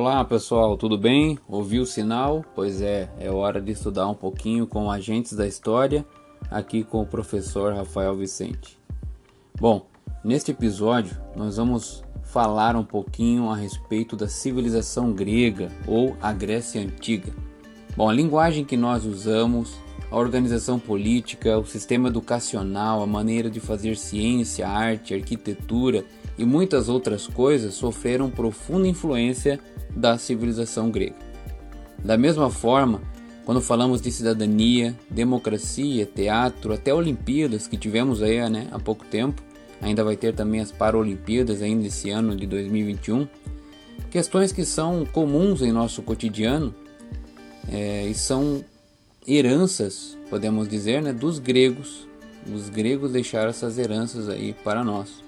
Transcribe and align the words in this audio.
Olá 0.00 0.24
pessoal, 0.24 0.76
tudo 0.76 0.96
bem? 0.96 1.36
Ouviu 1.48 1.82
o 1.82 1.84
sinal? 1.84 2.44
Pois 2.54 2.80
é, 2.80 3.10
é 3.18 3.28
hora 3.32 3.60
de 3.60 3.72
estudar 3.72 4.06
um 4.06 4.14
pouquinho 4.14 4.64
com 4.64 4.88
agentes 4.88 5.32
da 5.32 5.44
história, 5.44 6.06
aqui 6.48 6.84
com 6.84 7.02
o 7.02 7.06
professor 7.06 7.74
Rafael 7.74 8.14
Vicente. 8.14 8.78
Bom, 9.60 9.88
neste 10.22 10.52
episódio 10.52 11.20
nós 11.34 11.56
vamos 11.56 12.04
falar 12.22 12.76
um 12.76 12.84
pouquinho 12.84 13.50
a 13.50 13.56
respeito 13.56 14.14
da 14.14 14.28
civilização 14.28 15.12
grega 15.12 15.68
ou 15.84 16.16
a 16.22 16.32
Grécia 16.32 16.80
Antiga. 16.80 17.32
Bom, 17.96 18.08
a 18.08 18.12
linguagem 18.12 18.64
que 18.64 18.76
nós 18.76 19.04
usamos, 19.04 19.80
a 20.10 20.16
organização 20.16 20.78
política, 20.78 21.58
o 21.58 21.66
sistema 21.66 22.08
educacional, 22.08 23.02
a 23.02 23.06
maneira 23.06 23.50
de 23.50 23.60
fazer 23.60 23.96
ciência, 23.96 24.66
arte, 24.66 25.14
arquitetura 25.14 26.04
e 26.38 26.44
muitas 26.44 26.88
outras 26.88 27.26
coisas 27.26 27.74
sofreram 27.74 28.30
profunda 28.30 28.88
influência 28.88 29.60
da 29.94 30.16
civilização 30.16 30.90
grega. 30.90 31.16
Da 32.02 32.16
mesma 32.16 32.48
forma, 32.48 33.02
quando 33.44 33.60
falamos 33.60 34.00
de 34.00 34.10
cidadania, 34.10 34.96
democracia, 35.10 36.06
teatro, 36.06 36.72
até 36.72 36.94
Olimpíadas 36.94 37.66
que 37.66 37.76
tivemos 37.76 38.22
aí 38.22 38.48
né, 38.48 38.68
há 38.70 38.78
pouco 38.78 39.04
tempo, 39.04 39.42
ainda 39.80 40.04
vai 40.04 40.16
ter 40.16 40.34
também 40.34 40.60
as 40.60 40.72
Paralimpíadas 40.72 41.60
ainda 41.60 41.86
esse 41.86 42.10
ano 42.10 42.34
de 42.34 42.46
2021, 42.46 43.28
questões 44.10 44.52
que 44.52 44.64
são 44.64 45.04
comuns 45.06 45.60
em 45.60 45.72
nosso 45.72 46.02
cotidiano 46.02 46.74
é, 47.70 48.06
e 48.06 48.14
são 48.14 48.64
heranças, 49.26 50.16
podemos 50.30 50.68
dizer, 50.68 51.02
né, 51.02 51.12
dos 51.12 51.38
gregos. 51.38 52.06
Os 52.52 52.68
gregos 52.68 53.12
deixaram 53.12 53.50
essas 53.50 53.78
heranças 53.78 54.28
aí 54.28 54.54
para 54.64 54.82
nós. 54.84 55.22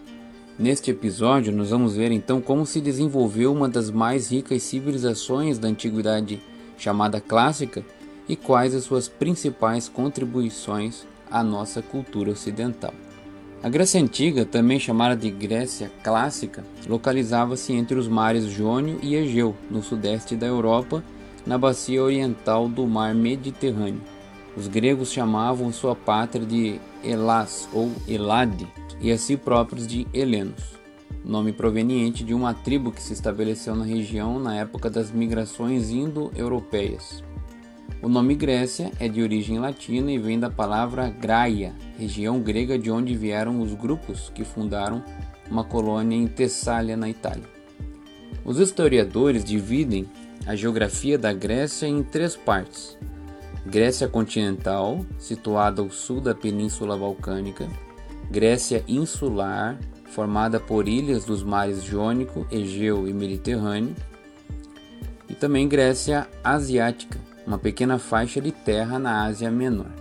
Neste 0.58 0.90
episódio, 0.90 1.52
nós 1.52 1.70
vamos 1.70 1.96
ver 1.96 2.12
então 2.12 2.40
como 2.40 2.66
se 2.66 2.80
desenvolveu 2.80 3.52
uma 3.52 3.68
das 3.68 3.90
mais 3.90 4.30
ricas 4.30 4.62
civilizações 4.62 5.58
da 5.58 5.68
antiguidade 5.68 6.40
chamada 6.76 7.20
clássica 7.20 7.84
e 8.28 8.36
quais 8.36 8.74
as 8.74 8.84
suas 8.84 9.08
principais 9.08 9.88
contribuições 9.88 11.06
à 11.30 11.42
nossa 11.42 11.80
cultura 11.82 12.30
ocidental. 12.30 12.92
A 13.62 13.68
Grécia 13.68 14.00
Antiga, 14.00 14.46
também 14.46 14.80
chamada 14.80 15.14
de 15.14 15.30
Grécia 15.30 15.90
Clássica, 16.02 16.64
localizava-se 16.86 17.74
entre 17.74 17.98
os 17.98 18.08
mares 18.08 18.44
Jônio 18.44 18.98
e 19.02 19.14
Egeu, 19.14 19.54
no 19.70 19.82
sudeste 19.82 20.34
da 20.34 20.46
Europa, 20.46 21.04
na 21.46 21.58
bacia 21.58 22.02
oriental 22.02 22.68
do 22.68 22.86
mar 22.86 23.14
Mediterrâneo. 23.14 24.00
Os 24.56 24.68
gregos 24.68 25.12
chamavam 25.12 25.72
sua 25.72 25.94
pátria 25.94 26.44
de 26.44 26.80
Elas 27.04 27.68
ou 27.72 27.90
Elade, 28.06 28.66
e 29.00 29.10
a 29.10 29.16
si 29.16 29.36
próprios 29.36 29.86
de 29.86 30.06
helenos, 30.12 30.78
nome 31.24 31.52
proveniente 31.52 32.22
de 32.22 32.34
uma 32.34 32.52
tribo 32.52 32.92
que 32.92 33.02
se 33.02 33.12
estabeleceu 33.12 33.74
na 33.74 33.84
região 33.84 34.38
na 34.38 34.56
época 34.56 34.90
das 34.90 35.10
migrações 35.10 35.90
indo-europeias. 35.90 37.22
O 38.02 38.08
nome 38.08 38.34
Grécia 38.34 38.90
é 38.98 39.08
de 39.08 39.22
origem 39.22 39.58
latina 39.58 40.10
e 40.10 40.18
vem 40.18 40.38
da 40.38 40.50
palavra 40.50 41.10
Graia, 41.10 41.74
região 41.98 42.40
grega 42.40 42.78
de 42.78 42.90
onde 42.90 43.14
vieram 43.14 43.60
os 43.60 43.74
grupos 43.74 44.30
que 44.34 44.44
fundaram 44.44 45.02
uma 45.50 45.64
colônia 45.64 46.16
em 46.16 46.26
Tessália, 46.26 46.96
na 46.96 47.08
Itália. 47.08 47.44
Os 48.44 48.58
historiadores 48.58 49.44
dividem 49.44 50.08
a 50.50 50.56
geografia 50.56 51.16
da 51.16 51.32
Grécia 51.32 51.86
em 51.86 52.02
três 52.02 52.34
partes: 52.34 52.98
Grécia 53.64 54.08
continental, 54.08 55.06
situada 55.16 55.80
ao 55.80 55.90
sul 55.90 56.20
da 56.20 56.34
Península 56.34 56.96
Balcânica, 56.96 57.68
Grécia 58.28 58.82
insular, 58.88 59.78
formada 60.06 60.58
por 60.58 60.88
ilhas 60.88 61.24
dos 61.24 61.44
mares 61.44 61.84
Jônico, 61.84 62.48
Egeu 62.50 63.06
e 63.06 63.14
Mediterrâneo, 63.14 63.94
e 65.28 65.34
também 65.34 65.68
Grécia 65.68 66.26
asiática, 66.42 67.20
uma 67.46 67.56
pequena 67.56 67.96
faixa 67.96 68.40
de 68.40 68.50
terra 68.50 68.98
na 68.98 69.26
Ásia 69.26 69.52
Menor. 69.52 69.92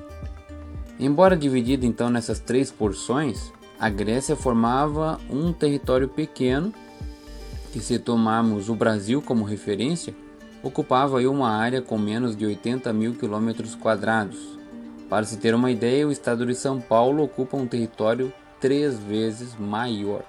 Embora 0.99 1.37
dividida 1.37 1.85
então 1.85 2.09
nessas 2.09 2.39
três 2.39 2.71
porções, 2.71 3.53
a 3.79 3.87
Grécia 3.87 4.35
formava 4.35 5.19
um 5.29 5.53
território 5.53 6.07
pequeno 6.07 6.73
que, 7.71 7.79
se 7.79 7.99
tomarmos 7.99 8.67
o 8.67 8.73
Brasil 8.73 9.21
como 9.21 9.43
referência, 9.43 10.11
ocupava 10.63 11.17
uma 11.29 11.49
área 11.49 11.81
com 11.81 11.97
menos 11.97 12.35
de 12.35 12.45
80 12.45 12.91
mil 12.93 13.13
quilômetros 13.15 13.75
quadrados, 13.75 14.59
para 15.09 15.25
se 15.25 15.37
ter 15.37 15.55
uma 15.55 15.71
ideia, 15.71 16.07
o 16.07 16.11
estado 16.11 16.45
de 16.45 16.53
São 16.53 16.79
Paulo 16.79 17.23
ocupa 17.23 17.57
um 17.57 17.65
território 17.65 18.31
três 18.61 18.99
vezes 18.99 19.55
maior. 19.59 20.21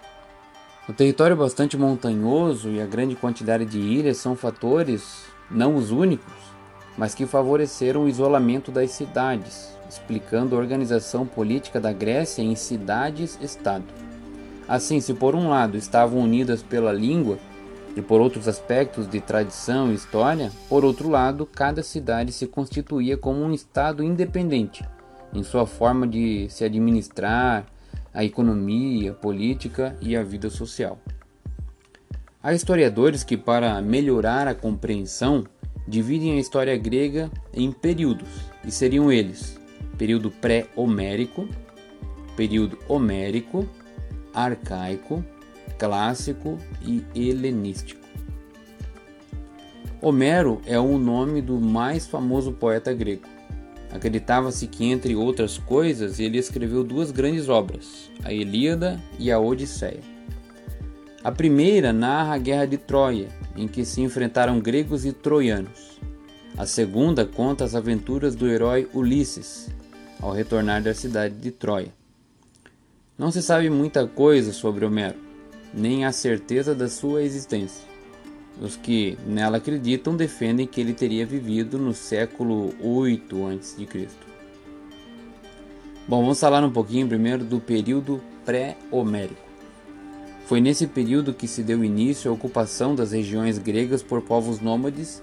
O 0.89 0.93
território 0.95 1.37
bastante 1.37 1.77
montanhoso 1.77 2.71
e 2.71 2.81
a 2.81 2.87
grande 2.87 3.15
quantidade 3.15 3.67
de 3.67 3.79
ilhas 3.79 4.17
são 4.17 4.35
fatores, 4.35 5.27
não 5.51 5.77
os 5.77 5.91
únicos, 5.91 6.33
mas 6.97 7.15
que 7.15 7.27
favoreceram 7.27 8.05
o 8.05 8.09
isolamento 8.09 8.73
das 8.73 8.91
cidades, 8.93 9.77
explicando 9.87 10.57
a 10.57 10.59
organização 10.59 11.27
política 11.27 11.79
da 11.79 11.93
Grécia 11.93 12.41
em 12.41 12.57
cidades-estado. 12.57 13.85
Assim, 14.67 14.99
se 14.99 15.13
por 15.13 15.35
um 15.35 15.51
lado 15.51 15.77
estavam 15.77 16.21
unidas 16.21 16.63
pela 16.63 16.93
língua, 16.93 17.39
e 17.97 18.03
por 18.03 18.21
outros 18.21 18.47
aspectos 18.47 19.09
de 19.09 19.21
tradição 19.21 19.91
e 19.91 19.95
história, 19.95 20.51
por 20.69 20.85
outro 20.85 21.09
lado, 21.09 21.45
cada 21.47 21.83
cidade 21.83 22.33
se 22.33 22.47
constituía 22.47 23.17
como 23.17 23.41
um 23.41 23.53
estado 23.53 24.03
independente 24.03 24.85
em 25.33 25.43
sua 25.43 25.67
forma 25.67 26.07
de 26.07 26.49
se 26.49 26.65
administrar, 26.65 27.67
a 28.13 28.25
economia, 28.25 29.13
a 29.13 29.15
política 29.15 29.97
e 30.01 30.17
a 30.17 30.23
vida 30.23 30.51
social. 30.51 30.99
Há 32.43 32.53
historiadores 32.53 33.23
que, 33.23 33.37
para 33.37 33.81
melhorar 33.81 34.49
a 34.49 34.55
compreensão, 34.55 35.45
dividem 35.87 36.33
a 36.33 36.41
história 36.41 36.77
grega 36.77 37.31
em 37.53 37.71
períodos, 37.71 38.29
e 38.65 38.71
seriam 38.71 39.13
eles: 39.13 39.59
período 39.97 40.31
pré-homérico, 40.31 41.47
período 42.37 42.79
homérico, 42.89 43.69
arcaico, 44.35 45.25
clássico 45.79 46.59
e 46.83 47.05
helenístico. 47.15 48.01
Homero 50.03 50.63
é 50.65 50.79
o 50.79 50.97
nome 50.97 51.43
do 51.43 51.61
mais 51.61 52.07
famoso 52.07 52.53
poeta 52.53 52.91
grego. 52.91 53.29
Acreditava-se 53.93 54.67
que, 54.67 54.87
entre 54.87 55.15
outras 55.15 55.59
coisas, 55.59 56.19
ele 56.19 56.39
escreveu 56.39 56.83
duas 56.83 57.11
grandes 57.11 57.51
obras, 57.51 58.11
a 58.25 58.33
Ilíada 58.33 58.99
e 59.19 59.31
a 59.31 59.39
Odisseia. 59.39 60.01
A 61.23 61.31
primeira 61.31 61.93
narra 61.93 62.35
a 62.35 62.39
Guerra 62.39 62.65
de 62.65 62.79
Troia, 62.79 63.29
em 63.55 63.69
que 63.69 63.85
se 63.85 64.01
enfrentaram 64.01 64.59
gregos 64.59 65.05
e 65.05 65.13
troianos. 65.13 66.01
A 66.57 66.65
segunda 66.65 67.27
conta 67.27 67.65
as 67.65 67.75
aventuras 67.75 68.35
do 68.35 68.49
herói 68.49 68.89
Ulisses, 68.95 69.69
ao 70.19 70.33
retornar 70.33 70.83
da 70.83 70.95
cidade 70.95 71.35
de 71.35 71.51
Troia. 71.51 71.93
Não 73.19 73.31
se 73.31 73.43
sabe 73.43 73.69
muita 73.69 74.07
coisa 74.07 74.51
sobre 74.51 74.87
Homero 74.87 75.30
nem 75.73 76.05
a 76.05 76.13
certeza 76.13 76.75
da 76.75 76.89
sua 76.89 77.23
existência. 77.23 77.89
Os 78.61 78.77
que 78.77 79.17
nela 79.27 79.57
acreditam 79.57 80.17
defendem 80.17 80.67
que 80.67 80.81
ele 80.81 80.93
teria 80.93 81.25
vivido 81.25 81.79
no 81.79 81.95
século 81.95 82.75
8 82.81 83.47
a.C. 83.47 84.09
Bom, 86.07 86.23
vamos 86.23 86.41
falar 86.41 86.63
um 86.65 86.71
pouquinho 86.71 87.09
primeiro 87.09 87.45
do 87.45 87.61
período 87.61 88.21
pré-homérico. 88.45 89.51
Foi 90.47 90.61
nesse 90.61 90.87
período 90.87 91.33
que 91.33 91.47
se 91.47 91.63
deu 91.63 91.85
início 91.85 92.31
à 92.31 92.35
ocupação 92.35 92.95
das 92.95 93.13
regiões 93.13 93.57
gregas 93.57 94.03
por 94.03 94.21
povos 94.21 94.61
nômades 94.61 95.23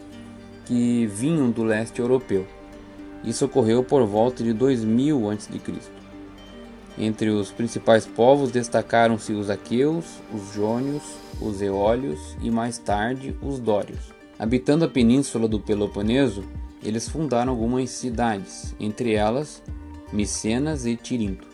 que 0.65 1.05
vinham 1.07 1.51
do 1.51 1.63
leste 1.63 1.99
europeu. 1.99 2.47
Isso 3.23 3.45
ocorreu 3.45 3.83
por 3.83 4.05
volta 4.05 4.43
de 4.43 4.53
2000 4.53 5.29
a.C. 5.29 5.96
Entre 6.97 7.29
os 7.29 7.51
principais 7.51 8.05
povos 8.07 8.51
destacaram-se 8.51 9.31
os 9.33 9.49
aqueus, 9.49 10.05
os 10.33 10.53
jônios, 10.53 11.03
os 11.39 11.61
eólios 11.61 12.35
e 12.41 12.49
mais 12.49 12.79
tarde 12.79 13.35
os 13.41 13.59
dórios. 13.59 13.99
Habitando 14.39 14.85
a 14.85 14.87
península 14.87 15.47
do 15.47 15.59
Peloponeso, 15.59 16.43
eles 16.83 17.07
fundaram 17.07 17.51
algumas 17.51 17.89
cidades, 17.91 18.75
entre 18.79 19.13
elas 19.13 19.61
Micenas 20.11 20.85
e 20.85 20.95
Tirinto. 20.95 21.47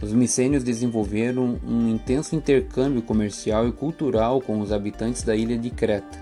Os 0.00 0.12
micênios 0.12 0.62
desenvolveram 0.62 1.58
um 1.66 1.88
intenso 1.88 2.36
intercâmbio 2.36 3.02
comercial 3.02 3.66
e 3.66 3.72
cultural 3.72 4.40
com 4.40 4.60
os 4.60 4.70
habitantes 4.70 5.22
da 5.22 5.34
ilha 5.34 5.56
de 5.56 5.70
Creta. 5.70 6.18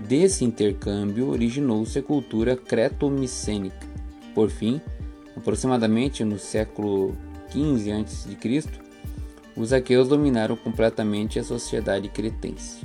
Desse 0.00 0.44
intercâmbio 0.44 1.28
originou-se 1.28 1.98
a 1.98 2.02
cultura 2.02 2.56
creto-micênica. 2.56 3.86
Por 4.34 4.50
fim, 4.50 4.80
aproximadamente 5.36 6.24
no 6.24 6.38
século 6.38 7.16
15 7.50 7.92
a.C., 7.92 8.36
os 9.56 9.72
aqueus 9.72 10.08
dominaram 10.08 10.56
completamente 10.56 11.38
a 11.38 11.44
sociedade 11.44 12.08
cretense. 12.08 12.84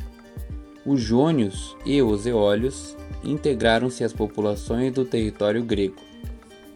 Os 0.85 0.99
jônios 0.99 1.77
e 1.85 2.01
os 2.01 2.25
eólios 2.25 2.97
integraram-se 3.23 4.03
às 4.03 4.11
populações 4.11 4.91
do 4.91 5.05
território 5.05 5.63
grego. 5.63 5.95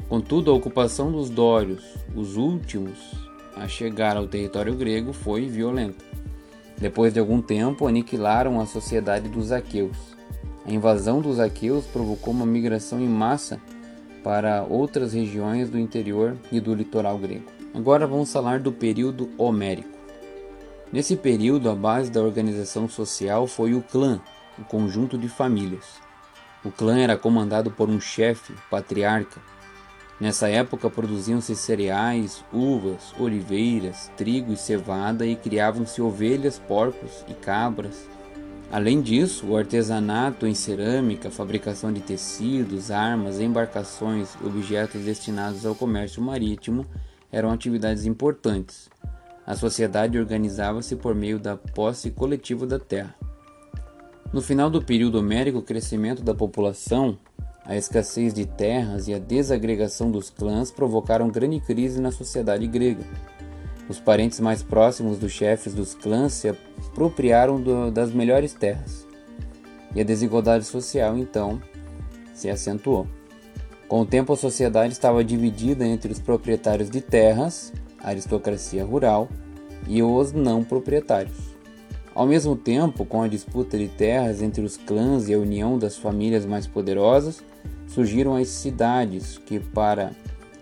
Contudo, 0.07 0.51
a 0.51 0.53
ocupação 0.53 1.11
dos 1.11 1.29
dórios, 1.29 1.83
os 2.15 2.37
últimos 2.37 3.27
a 3.55 3.67
chegar 3.67 4.15
ao 4.15 4.27
território 4.27 4.75
grego, 4.75 5.11
foi 5.11 5.47
violenta. 5.47 6.05
Depois 6.77 7.11
de 7.11 7.19
algum 7.19 7.41
tempo, 7.41 7.87
aniquilaram 7.87 8.59
a 8.59 8.65
sociedade 8.65 9.27
dos 9.27 9.51
aqueus. 9.51 9.97
A 10.65 10.71
invasão 10.71 11.21
dos 11.21 11.39
aqueus 11.39 11.85
provocou 11.85 12.33
uma 12.33 12.45
migração 12.45 12.99
em 12.99 13.09
massa 13.09 13.59
para 14.23 14.63
outras 14.63 15.13
regiões 15.13 15.69
do 15.69 15.79
interior 15.79 16.37
e 16.51 16.59
do 16.59 16.75
litoral 16.75 17.17
grego. 17.17 17.56
Agora 17.77 18.07
vamos 18.07 18.33
falar 18.33 18.59
do 18.59 18.71
período 18.71 19.29
homérico. 19.37 19.87
Nesse 20.91 21.15
período, 21.15 21.69
a 21.69 21.75
base 21.75 22.09
da 22.09 22.23
organização 22.23 22.89
social 22.89 23.45
foi 23.45 23.75
o 23.75 23.83
clã, 23.83 24.19
o 24.57 24.63
conjunto 24.63 25.15
de 25.15 25.29
famílias. 25.29 25.85
O 26.65 26.71
clã 26.71 26.97
era 26.97 27.15
comandado 27.15 27.69
por 27.69 27.87
um 27.87 28.01
chefe, 28.01 28.55
patriarca. 28.71 29.39
Nessa 30.19 30.49
época 30.49 30.89
produziam-se 30.89 31.55
cereais, 31.55 32.43
uvas, 32.51 33.13
oliveiras, 33.19 34.11
trigo 34.17 34.51
e 34.51 34.57
cevada 34.57 35.23
e 35.27 35.35
criavam-se 35.35 36.01
ovelhas, 36.01 36.57
porcos 36.57 37.23
e 37.27 37.35
cabras. 37.35 38.09
Além 38.71 39.03
disso, 39.03 39.45
o 39.45 39.55
artesanato 39.55 40.47
em 40.47 40.55
cerâmica, 40.55 41.29
fabricação 41.29 41.93
de 41.93 42.01
tecidos, 42.01 42.89
armas, 42.89 43.39
embarcações 43.39 44.29
objetos 44.43 45.03
destinados 45.03 45.63
ao 45.63 45.75
comércio 45.75 46.23
marítimo 46.23 46.83
eram 47.31 47.51
atividades 47.51 48.05
importantes. 48.05 48.89
A 49.45 49.55
sociedade 49.55 50.19
organizava-se 50.19 50.95
por 50.95 51.15
meio 51.15 51.39
da 51.39 51.55
posse 51.55 52.11
coletiva 52.11 52.65
da 52.65 52.77
terra. 52.77 53.15
No 54.33 54.41
final 54.41 54.69
do 54.69 54.81
período 54.81 55.19
homérico, 55.19 55.59
o 55.59 55.63
crescimento 55.63 56.21
da 56.21 56.35
população, 56.35 57.17
a 57.63 57.75
escassez 57.75 58.33
de 58.33 58.45
terras 58.45 59.07
e 59.07 59.13
a 59.13 59.19
desagregação 59.19 60.11
dos 60.11 60.29
clãs 60.29 60.69
provocaram 60.69 61.29
grande 61.29 61.59
crise 61.61 62.01
na 62.01 62.11
sociedade 62.11 62.67
grega. 62.67 63.03
Os 63.87 63.99
parentes 63.99 64.39
mais 64.41 64.61
próximos 64.61 65.17
dos 65.17 65.31
chefes 65.31 65.73
dos 65.73 65.93
clãs 65.93 66.33
se 66.33 66.49
apropriaram 66.49 67.61
do, 67.61 67.89
das 67.89 68.11
melhores 68.11 68.53
terras. 68.53 69.07
E 69.95 70.01
a 70.01 70.03
desigualdade 70.03 70.65
social, 70.65 71.17
então, 71.17 71.61
se 72.33 72.49
acentuou. 72.49 73.07
Com 73.87 74.01
o 74.01 74.05
tempo, 74.05 74.33
a 74.33 74.37
sociedade 74.37 74.91
estava 74.91 75.23
dividida 75.23 75.85
entre 75.85 76.11
os 76.11 76.19
proprietários 76.19 76.89
de 76.89 76.99
terras, 76.99 77.71
a 77.99 78.09
aristocracia 78.09 78.83
rural, 78.83 79.29
e 79.87 80.03
os 80.03 80.33
não 80.33 80.63
proprietários. 80.63 81.37
Ao 82.13 82.25
mesmo 82.25 82.55
tempo, 82.55 83.05
com 83.05 83.21
a 83.21 83.27
disputa 83.27 83.77
de 83.77 83.87
terras 83.87 84.41
entre 84.41 84.61
os 84.61 84.75
clãs 84.75 85.29
e 85.29 85.33
a 85.33 85.39
união 85.39 85.77
das 85.77 85.95
famílias 85.95 86.45
mais 86.45 86.67
poderosas, 86.67 87.41
surgiram 87.87 88.35
as 88.35 88.49
cidades 88.49 89.37
que, 89.37 89.59
para 89.59 90.11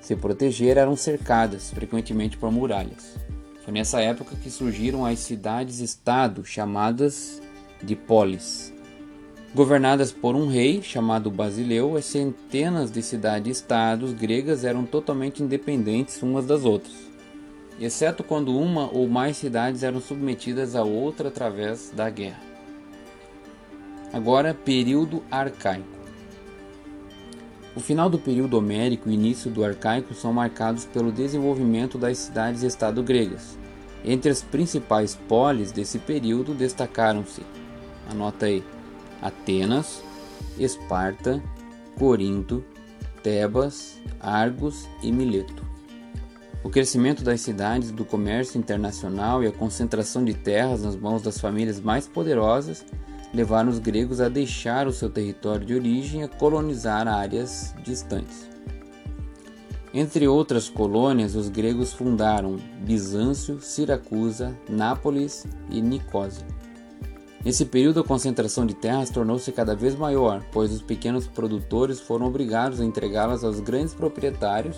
se 0.01 0.15
proteger 0.15 0.77
eram 0.77 0.95
cercadas, 0.95 1.71
frequentemente 1.71 2.37
por 2.37 2.51
muralhas. 2.51 3.15
Foi 3.63 3.73
nessa 3.73 3.99
época 4.01 4.35
que 4.35 4.51
surgiram 4.51 5.03
as 5.03 5.17
cidades-estado, 5.17 6.45
chamadas 6.45 7.41
de 7.81 7.95
polis. 7.95 8.74
Governadas 9.55 10.11
por 10.11 10.35
um 10.35 10.47
rei 10.47 10.81
chamado 10.81 11.31
Basileu, 11.31 11.95
as 11.95 12.03
centenas 12.03 12.91
de 12.91 13.01
cidades-estados 13.01 14.11
gregas 14.11 14.65
eram 14.65 14.85
totalmente 14.85 15.41
independentes 15.41 16.21
umas 16.21 16.45
das 16.45 16.65
outras, 16.65 16.93
exceto 17.79 18.21
quando 18.21 18.53
uma 18.53 18.91
ou 18.91 19.07
mais 19.07 19.37
cidades 19.37 19.81
eram 19.81 20.01
submetidas 20.01 20.75
a 20.75 20.83
outra 20.83 21.29
através 21.29 21.89
da 21.95 22.09
guerra. 22.09 22.41
Agora, 24.11 24.53
período 24.53 25.23
arcaico. 25.31 25.87
O 27.77 27.79
final 27.79 28.09
do 28.09 28.19
período 28.19 28.57
homérico 28.57 29.07
e 29.07 29.13
o 29.13 29.15
início 29.15 29.49
do 29.49 29.63
arcaico 29.63 30.13
são 30.13 30.33
marcados 30.33 30.83
pelo 30.83 31.13
desenvolvimento 31.13 31.97
das 31.97 32.17
cidades-estado 32.17 33.01
gregas. 33.01 33.57
Entre 34.03 34.29
as 34.29 34.41
principais 34.41 35.15
polis 35.29 35.71
desse 35.71 35.97
período 35.97 36.53
destacaram-se, 36.53 37.41
anota 38.09 38.47
aí, 38.47 38.61
Atenas, 39.25 40.03
Esparta, 40.59 41.41
Corinto, 41.97 42.63
Tebas, 43.23 43.99
Argos 44.19 44.87
e 45.01 45.11
Mileto. 45.11 45.65
O 46.63 46.69
crescimento 46.69 47.23
das 47.23 47.41
cidades, 47.41 47.91
do 47.91 48.05
comércio 48.05 48.59
internacional 48.59 49.43
e 49.43 49.47
a 49.47 49.51
concentração 49.51 50.23
de 50.23 50.35
terras 50.35 50.83
nas 50.83 50.95
mãos 50.95 51.23
das 51.23 51.39
famílias 51.39 51.79
mais 51.79 52.07
poderosas 52.07 52.85
levaram 53.33 53.69
os 53.69 53.79
gregos 53.79 54.21
a 54.21 54.29
deixar 54.29 54.87
o 54.87 54.93
seu 54.93 55.09
território 55.09 55.65
de 55.65 55.73
origem 55.73 56.21
e 56.21 56.23
a 56.23 56.27
colonizar 56.27 57.07
áreas 57.07 57.73
distantes. 57.83 58.47
Entre 59.93 60.27
outras 60.27 60.69
colônias, 60.69 61.35
os 61.35 61.49
gregos 61.49 61.93
fundaram 61.93 62.57
Bizâncio, 62.81 63.59
Siracusa, 63.61 64.55
Nápoles 64.69 65.47
e 65.69 65.81
Nicósia. 65.81 66.45
Nesse 67.45 67.63
período, 67.63 67.99
a 67.99 68.03
concentração 68.03 68.65
de 68.65 68.73
terras 68.73 69.11
tornou-se 69.11 69.51
cada 69.51 69.75
vez 69.75 69.95
maior, 69.95 70.43
pois 70.51 70.71
os 70.71 70.81
pequenos 70.81 71.27
produtores 71.27 71.99
foram 71.99 72.25
obrigados 72.25 72.81
a 72.81 72.85
entregá-las 72.85 73.43
aos 73.43 73.59
grandes 73.59 73.93
proprietários 73.93 74.75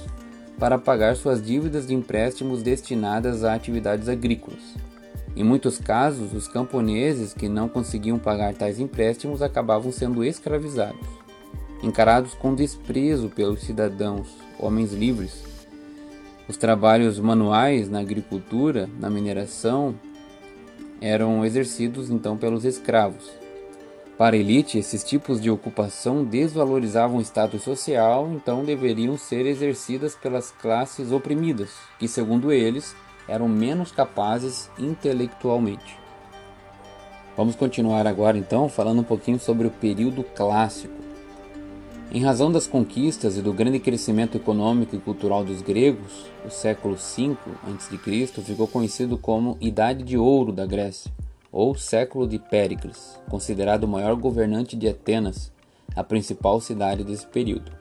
para 0.60 0.78
pagar 0.78 1.16
suas 1.16 1.42
dívidas 1.42 1.88
de 1.88 1.94
empréstimos 1.94 2.62
destinadas 2.62 3.46
a 3.46 3.54
atividades 3.54 4.10
agrícolas. 4.10 4.76
Em 5.34 5.46
muitos 5.46 5.78
casos, 5.78 6.34
os 6.34 6.50
camponeses 6.50 7.34
que 7.34 7.48
não 7.48 7.70
conseguiam 7.70 8.20
pagar 8.20 8.54
tais 8.54 8.82
empréstimos 8.82 9.42
acabavam 9.42 9.90
sendo 9.90 10.22
escravizados, 10.22 11.08
encarados 11.82 12.34
com 12.34 12.54
desprezo 12.54 13.30
pelos 13.30 13.62
cidadãos, 13.62 14.28
homens 14.60 14.92
livres. 14.92 15.42
Os 16.50 16.58
trabalhos 16.58 17.18
manuais 17.18 17.88
na 17.88 18.00
agricultura, 18.00 18.90
na 19.00 19.10
mineração, 19.10 19.96
eram 21.02 21.46
exercidos 21.46 22.10
então 22.10 22.38
pelos 22.38 22.66
escravos. 22.66 23.30
Para 24.18 24.36
a 24.36 24.40
elite, 24.40 24.80
esses 24.80 25.04
tipos 25.04 25.40
de 25.40 25.52
ocupação 25.52 26.24
desvalorizavam 26.24 27.18
o 27.18 27.22
status 27.22 27.62
social, 27.62 28.28
então 28.34 28.66
deveriam 28.66 29.16
ser 29.16 29.46
exercidas 29.46 30.16
pelas 30.16 30.50
classes 30.50 31.12
oprimidas, 31.12 31.70
que, 32.00 32.08
segundo 32.08 32.52
eles, 32.52 32.96
eram 33.28 33.48
menos 33.48 33.92
capazes 33.92 34.72
intelectualmente. 34.80 36.00
Vamos 37.36 37.56
continuar 37.56 38.08
agora 38.08 38.38
então 38.38 38.68
falando 38.68 39.02
um 39.02 39.04
pouquinho 39.04 39.40
sobre 39.40 39.68
o 39.68 39.72
período 39.72 40.24
clássico. 40.24 41.07
Em 42.10 42.24
razão 42.24 42.50
das 42.50 42.66
conquistas 42.66 43.38
e 43.38 43.42
do 43.42 43.52
grande 43.52 43.80
crescimento 43.80 44.38
econômico 44.38 44.96
e 44.96 45.00
cultural 45.00 45.44
dos 45.44 45.62
gregos, 45.62 46.26
o 46.46 46.50
século 46.50 46.96
V 46.96 47.36
a.C. 47.64 48.42
ficou 48.42 48.66
conhecido 48.66 49.18
como 49.18 49.58
Idade 49.60 50.04
de 50.04 50.18
Ouro 50.18 50.54
da 50.54 50.66
Grécia, 50.66 51.12
ou 51.52 51.76
Século 51.76 52.26
de 52.26 52.40
Péricles, 52.40 53.20
considerado 53.30 53.84
o 53.84 53.88
maior 53.90 54.16
governante 54.16 54.78
de 54.78 54.88
Atenas, 54.88 55.52
a 55.94 56.04
principal 56.04 56.62
cidade 56.62 57.04
desse 57.04 57.28
período. 57.28 57.74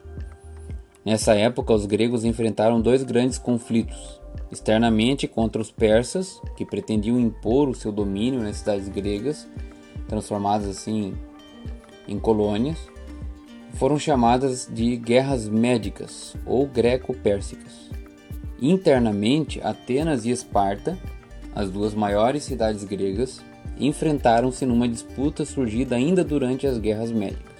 Nessa 1.05 1.33
época, 1.33 1.73
os 1.73 1.85
gregos 1.85 2.25
enfrentaram 2.25 2.81
dois 2.81 3.03
grandes 3.03 3.37
conflitos: 3.37 4.19
externamente 4.51 5.25
contra 5.25 5.61
os 5.61 5.71
persas, 5.71 6.41
que 6.57 6.65
pretendiam 6.65 7.17
impor 7.17 7.69
o 7.69 7.75
seu 7.75 7.93
domínio 7.93 8.41
nas 8.41 8.57
cidades 8.57 8.89
gregas, 8.89 9.47
transformadas 10.09 10.67
assim 10.67 11.13
em 12.09 12.19
colônias, 12.19 12.77
foram 13.77 13.99
chamadas 13.99 14.67
de 14.71 14.97
guerras 14.97 15.47
médicas 15.47 16.35
ou 16.45 16.65
greco-pérsicas. 16.65 17.89
Internamente, 18.59 19.61
Atenas 19.61 20.25
e 20.25 20.31
Esparta, 20.31 20.97
as 21.53 21.69
duas 21.69 21.93
maiores 21.93 22.43
cidades 22.43 22.83
gregas, 22.83 23.39
enfrentaram-se 23.79 24.65
numa 24.65 24.87
disputa 24.87 25.45
surgida 25.45 25.95
ainda 25.95 26.23
durante 26.23 26.65
as 26.65 26.79
guerras 26.79 27.11
médicas. 27.11 27.57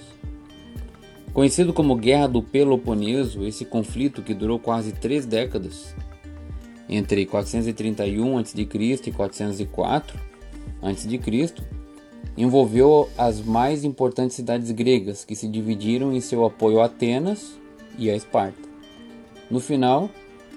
Conhecido 1.32 1.72
como 1.72 1.94
Guerra 1.94 2.26
do 2.26 2.42
Peloponeso, 2.42 3.46
esse 3.46 3.64
conflito, 3.64 4.22
que 4.22 4.34
durou 4.34 4.58
quase 4.58 4.90
três 4.90 5.24
décadas, 5.24 5.94
entre 6.88 7.24
431 7.26 8.38
a.C. 8.38 8.68
e 9.06 9.12
404 9.12 10.18
a.C., 10.82 11.77
envolveu 12.38 13.08
as 13.18 13.40
mais 13.40 13.82
importantes 13.82 14.36
cidades 14.36 14.70
gregas, 14.70 15.24
que 15.24 15.34
se 15.34 15.48
dividiram 15.48 16.12
em 16.12 16.20
seu 16.20 16.44
apoio 16.44 16.80
a 16.80 16.84
Atenas 16.84 17.58
e 17.98 18.08
a 18.08 18.14
Esparta. 18.14 18.68
No 19.50 19.58
final, 19.58 20.08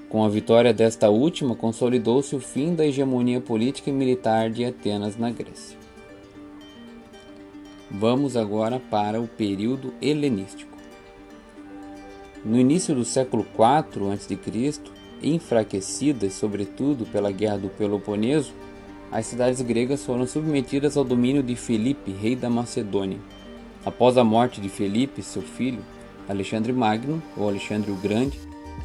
com 0.08 0.24
a 0.24 0.30
vitória 0.30 0.72
desta 0.72 1.10
última, 1.10 1.56
consolidou-se 1.56 2.36
o 2.36 2.40
fim 2.40 2.76
da 2.76 2.86
hegemonia 2.86 3.42
política 3.42 3.90
e 3.90 3.94
militar 3.94 4.52
de 4.52 4.64
Atenas 4.64 5.18
na 5.18 5.32
Grécia. 5.32 5.76
Vamos 7.90 8.38
agora 8.38 8.80
para 8.80 9.20
o 9.20 9.28
período 9.28 9.92
helenístico. 10.00 10.78
No 12.46 12.60
início 12.60 12.94
do 12.94 13.04
século 13.04 13.44
IV 13.44 14.12
a.C., 14.12 14.82
enfraquecidas 15.24 16.34
sobretudo 16.34 17.06
pela 17.08 17.32
Guerra 17.32 17.58
do 17.58 17.70
Peloponeso, 17.70 18.54
as 19.12 19.25
cidades 19.25 19.62
gregas 19.62 20.06
foram 20.06 20.25
submetidas 20.25 20.96
ao 20.96 21.03
domínio 21.03 21.44
de 21.44 21.56
Filipe, 21.56 22.12
rei 22.12 22.36
da 22.36 22.50
Macedônia. 22.50 23.20
Após 23.86 24.18
a 24.18 24.24
morte 24.24 24.62
de 24.62 24.70
Filipe, 24.70 25.22
seu 25.22 25.41
filho, 25.41 25.84
Alexandre 26.30 26.72
Magno, 26.72 27.22
ou 27.36 27.50
Alexandre 27.50 27.91
o 27.91 27.96
Grande, 27.96 28.39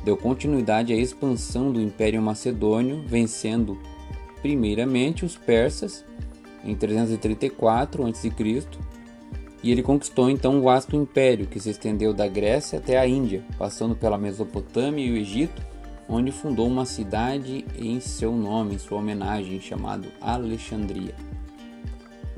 deu 0.04 0.16
continuidade 0.16 0.92
à 0.92 0.96
expansão 0.96 1.70
do 1.70 1.80
Império 1.80 2.20
Macedônio, 2.20 3.04
vencendo 3.06 3.78
primeiramente 4.42 5.24
os 5.24 5.36
persas 5.36 6.04
em 6.64 6.74
334 6.74 8.04
a.C. 8.06 8.32
e 9.62 9.70
ele 9.70 9.82
conquistou 9.82 10.28
então 10.28 10.56
um 10.56 10.62
vasto 10.62 10.96
império 10.96 11.46
que 11.46 11.60
se 11.60 11.70
estendeu 11.70 12.12
da 12.12 12.26
Grécia 12.26 12.78
até 12.78 12.98
a 12.98 13.06
Índia, 13.06 13.44
passando 13.56 13.94
pela 13.94 14.18
Mesopotâmia 14.18 15.04
e 15.04 15.12
o 15.12 15.16
Egito, 15.16 15.62
onde 16.08 16.30
fundou 16.30 16.66
uma 16.66 16.84
cidade 16.84 17.64
em 17.76 18.00
seu 18.00 18.32
nome, 18.32 18.74
em 18.74 18.78
sua 18.78 18.98
homenagem, 18.98 19.60
chamado 19.60 20.08
Alexandria. 20.20 21.14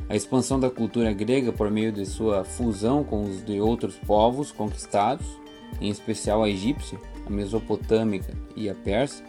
A 0.08 0.16
expansão 0.16 0.58
da 0.58 0.70
cultura 0.70 1.12
grega 1.12 1.52
por 1.52 1.70
meio 1.70 1.92
de 1.92 2.06
sua 2.06 2.42
fusão 2.42 3.04
com 3.04 3.25
os 3.25 3.44
de 3.44 3.60
outros 3.60 3.96
povos 3.96 4.50
conquistados, 4.50 5.26
em 5.80 5.90
especial 5.90 6.42
a 6.42 6.48
egípcia, 6.48 6.98
a 7.26 7.30
mesopotâmica 7.30 8.32
e 8.56 8.70
a 8.70 8.75
persa, 8.75 9.22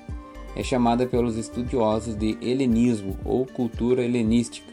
é 0.56 0.64
chamada 0.64 1.06
pelos 1.06 1.36
estudiosos 1.36 2.16
de 2.16 2.38
helenismo 2.42 3.18
ou 3.26 3.46
cultura 3.46 4.04
helenística, 4.04 4.72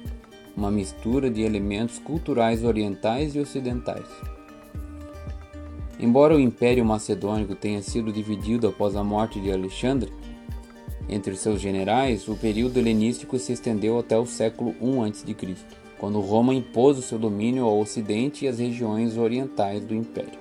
uma 0.57 0.71
mistura 0.71 1.29
de 1.29 1.43
elementos 1.43 1.99
culturais 1.99 2.65
orientais 2.65 3.35
e 3.35 3.41
ocidentais. 3.41 4.07
Embora 5.99 6.37
o 6.37 6.41
Império 6.41 6.85
Macedônico 6.85 7.55
tenha 7.55 7.83
sido 7.83 8.13
dividido 8.13 8.69
após 8.69 8.95
a 8.97 9.03
morte 9.03 9.41
de 9.41 9.51
Alexandre, 9.51 10.13
entre 11.09 11.37
seus 11.37 11.61
generais, 11.61 12.29
o 12.29 12.37
período 12.37 12.79
helenístico 12.79 13.39
se 13.39 13.53
estendeu 13.53 13.99
até 13.99 14.19
o 14.19 14.27
século 14.27 14.75
I 14.81 15.09
a.C 15.09 15.57
quando 15.99 16.21
Roma 16.21 16.55
impôs 16.55 16.99
o 16.99 17.03
seu 17.03 17.19
domínio 17.19 17.65
ao 17.65 17.81
ocidente 17.81 18.45
e 18.45 18.49
às 18.49 18.59
regiões 18.59 19.17
orientais 19.17 19.83
do 19.85 19.95
império. 19.95 20.39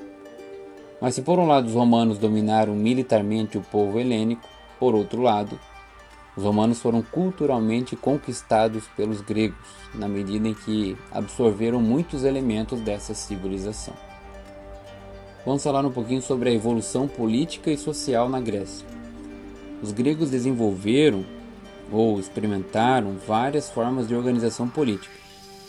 Mas 1.01 1.15
se 1.15 1.21
por 1.21 1.39
um 1.39 1.47
lado 1.47 1.67
os 1.67 1.73
romanos 1.73 2.17
dominaram 2.17 2.75
militarmente 2.75 3.57
o 3.57 3.61
povo 3.61 3.99
helênico, 3.99 4.47
por 4.79 4.95
outro 4.95 5.21
lado, 5.21 5.59
os 6.35 6.43
romanos 6.43 6.81
foram 6.81 7.01
culturalmente 7.01 7.95
conquistados 7.95 8.85
pelos 8.97 9.21
gregos, 9.21 9.57
na 9.93 10.07
medida 10.07 10.47
em 10.47 10.53
que 10.53 10.97
absorveram 11.11 11.81
muitos 11.81 12.23
elementos 12.23 12.81
dessa 12.81 13.13
civilização. 13.13 13.93
Vamos 15.45 15.63
falar 15.63 15.85
um 15.85 15.91
pouquinho 15.91 16.23
sobre 16.23 16.49
a 16.49 16.53
evolução 16.53 17.07
política 17.07 17.69
e 17.69 17.77
social 17.77 18.27
na 18.27 18.41
Grécia. 18.41 18.87
Os 19.79 19.91
gregos 19.91 20.31
desenvolveram 20.31 21.23
ou 21.91 22.19
experimentaram 22.19 23.15
várias 23.27 23.69
formas 23.69 24.07
de 24.07 24.15
organização 24.15 24.67
política. 24.67 25.13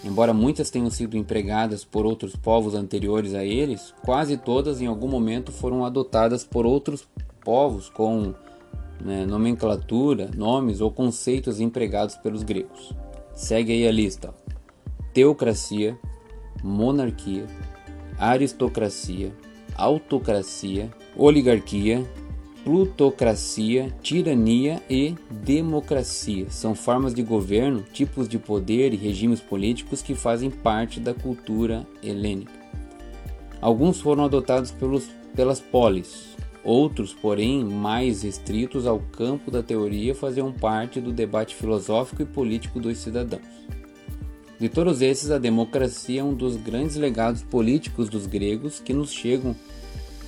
Embora 0.02 0.32
muitas 0.32 0.70
tenham 0.70 0.88
sido 0.88 1.16
empregadas 1.16 1.84
por 1.84 2.06
outros 2.06 2.34
povos 2.34 2.74
anteriores 2.74 3.34
a 3.34 3.44
eles, 3.44 3.92
quase 4.02 4.38
todas 4.38 4.80
em 4.80 4.86
algum 4.86 5.08
momento 5.08 5.52
foram 5.52 5.84
adotadas 5.84 6.42
por 6.42 6.64
outros 6.64 7.06
povos 7.44 7.90
com 7.90 8.32
né, 9.04 9.26
nomenclatura, 9.26 10.30
nomes 10.34 10.80
ou 10.80 10.90
conceitos 10.90 11.60
empregados 11.60 12.16
pelos 12.16 12.42
gregos. 12.42 12.94
Segue 13.34 13.72
aí 13.72 13.86
a 13.86 13.92
lista: 13.92 14.34
teocracia, 15.12 15.98
monarquia, 16.62 17.46
aristocracia, 18.18 19.34
autocracia, 19.76 20.90
oligarquia, 21.16 22.04
plutocracia, 22.64 23.94
tirania 24.02 24.82
e 24.90 25.14
democracia. 25.30 26.46
São 26.50 26.74
formas 26.74 27.14
de 27.14 27.22
governo, 27.22 27.84
tipos 27.92 28.28
de 28.28 28.38
poder 28.38 28.92
e 28.92 28.96
regimes 28.96 29.40
políticos 29.40 30.02
que 30.02 30.14
fazem 30.14 30.50
parte 30.50 30.98
da 30.98 31.14
cultura 31.14 31.86
helênica. 32.02 32.52
Alguns 33.60 34.00
foram 34.00 34.24
adotados 34.24 34.70
pelos, 34.72 35.08
pelas 35.34 35.60
polis, 35.60 36.36
outros, 36.64 37.14
porém, 37.14 37.64
mais 37.64 38.22
restritos 38.22 38.86
ao 38.86 38.98
campo 38.98 39.50
da 39.50 39.62
teoria, 39.62 40.14
faziam 40.14 40.52
parte 40.52 41.00
do 41.00 41.12
debate 41.12 41.54
filosófico 41.54 42.22
e 42.22 42.26
político 42.26 42.80
dos 42.80 42.98
cidadãos. 42.98 43.46
De 44.58 44.70
todos 44.70 45.02
esses, 45.02 45.30
a 45.30 45.38
democracia 45.38 46.22
é 46.22 46.24
um 46.24 46.32
dos 46.32 46.56
grandes 46.56 46.96
legados 46.96 47.42
políticos 47.42 48.08
dos 48.08 48.26
gregos 48.26 48.80
que 48.80 48.94
nos 48.94 49.12
chegam 49.12 49.54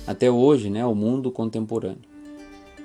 até 0.05 0.29
hoje 0.29 0.69
né, 0.69 0.81
ao 0.81 0.93
mundo 0.93 1.31
contemporâneo. 1.31 2.09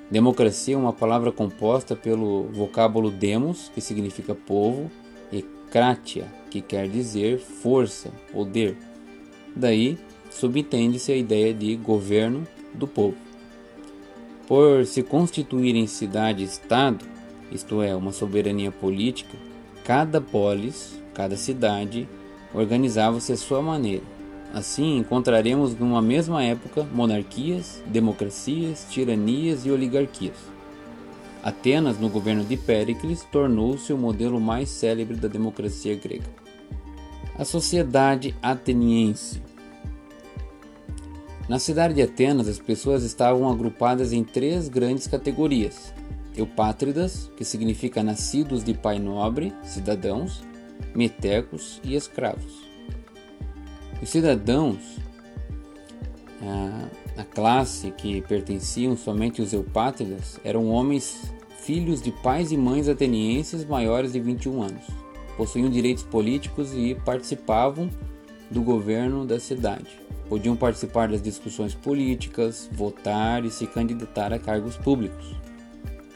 Democracia 0.09 0.73
é 0.73 0.77
uma 0.77 0.93
palavra 0.93 1.31
composta 1.31 1.95
pelo 1.95 2.43
vocábulo 2.51 3.11
demos, 3.11 3.71
que 3.73 3.81
significa 3.81 4.33
povo, 4.33 4.89
e 5.31 5.43
kratia, 5.69 6.25
que 6.49 6.61
quer 6.61 6.87
dizer 6.87 7.37
força, 7.37 8.11
poder. 8.31 8.75
Daí 9.55 9.99
subentende-se 10.31 11.11
a 11.11 11.15
ideia 11.15 11.53
de 11.53 11.75
governo 11.75 12.47
do 12.73 12.87
povo. 12.87 13.17
Por 14.47 14.85
se 14.85 15.03
constituir 15.03 15.75
em 15.75 15.87
cidade-estado, 15.87 17.05
isto 17.51 17.81
é, 17.81 17.95
uma 17.95 18.11
soberania 18.11 18.71
política, 18.71 19.37
cada 19.85 20.19
polis, 20.19 21.01
cada 21.13 21.37
cidade, 21.37 22.09
organizava-se 22.53 23.31
à 23.31 23.37
sua 23.37 23.61
maneira 23.61 24.15
Assim, 24.55 24.99
encontraremos 24.99 25.77
numa 25.77 26.01
mesma 26.01 26.41
época 26.41 26.87
monarquias, 26.93 27.83
democracias, 27.87 28.87
tiranias 28.89 29.65
e 29.65 29.69
oligarquias. 29.69 30.37
Atenas, 31.43 31.99
no 31.99 32.07
governo 32.07 32.41
de 32.41 32.55
Péricles, 32.55 33.27
tornou-se 33.29 33.91
o 33.91 33.97
modelo 33.97 34.39
mais 34.39 34.69
célebre 34.69 35.17
da 35.17 35.27
democracia 35.27 35.93
grega. 35.95 36.29
A 37.37 37.43
sociedade 37.43 38.33
ateniense. 38.41 39.43
Na 41.49 41.59
cidade 41.59 41.95
de 41.95 42.01
Atenas, 42.01 42.47
as 42.47 42.57
pessoas 42.57 43.03
estavam 43.03 43.51
agrupadas 43.51 44.13
em 44.13 44.23
três 44.23 44.69
grandes 44.69 45.05
categorias: 45.05 45.93
eupátridas, 46.37 47.31
que 47.35 47.45
significa 47.45 48.03
nascidos 48.03 48.63
de 48.63 48.73
pai 48.73 48.99
nobre, 48.99 49.53
cidadãos, 49.63 50.43
metecos 50.93 51.79
e 51.83 51.95
escravos. 51.95 52.65
Os 54.01 54.09
cidadãos, 54.09 54.77
a, 56.41 57.21
a 57.21 57.23
classe 57.23 57.91
que 57.91 58.21
pertenciam 58.21 58.95
somente 58.95 59.41
os 59.41 59.53
eupátridas, 59.53 60.39
eram 60.43 60.69
homens 60.69 61.33
filhos 61.61 62.01
de 62.01 62.11
pais 62.11 62.51
e 62.51 62.57
mães 62.57 62.87
atenienses 62.87 63.65
maiores 63.65 64.13
de 64.13 64.19
21 64.19 64.61
anos. 64.61 64.83
Possuíam 65.35 65.69
direitos 65.69 66.03
políticos 66.03 66.71
e 66.73 66.95
participavam 67.05 67.89
do 68.49 68.61
governo 68.61 69.25
da 69.25 69.39
cidade. 69.39 69.99
Podiam 70.29 70.55
participar 70.55 71.07
das 71.09 71.21
discussões 71.21 71.73
políticas, 71.73 72.69
votar 72.71 73.43
e 73.45 73.51
se 73.51 73.67
candidatar 73.67 74.33
a 74.33 74.39
cargos 74.39 74.77
públicos. 74.77 75.35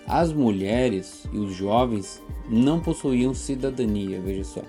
As 0.09 0.33
mulheres 0.33 1.23
e 1.31 1.37
os 1.37 1.53
jovens 1.53 2.19
não 2.49 2.79
possuíam 2.79 3.31
cidadania, 3.35 4.19
veja 4.19 4.43
só. 4.43 4.61